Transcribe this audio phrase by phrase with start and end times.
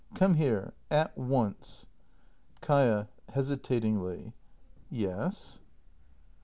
[0.15, 0.73] ]Come here!
[0.89, 1.85] At once!
[2.59, 3.07] Kaia.
[3.35, 4.33] [Hesitatingly.]
[4.89, 5.61] Yes.